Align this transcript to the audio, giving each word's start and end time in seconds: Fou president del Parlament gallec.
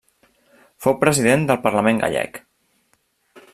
Fou 0.85 0.95
president 1.03 1.45
del 1.51 1.61
Parlament 1.67 2.01
gallec. 2.05 2.43